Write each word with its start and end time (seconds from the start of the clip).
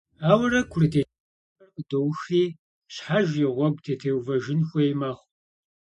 Ауэрэ 0.29 0.61
курыт 0.71 0.93
еджапӀэр 1.01 1.69
къыдоухри, 1.73 2.43
щхьэж 2.93 3.29
и 3.45 3.47
гъуэгу 3.55 3.81
дытеувэжын 3.85 4.61
хуей 4.67 4.91
мэхъу. 4.99 5.27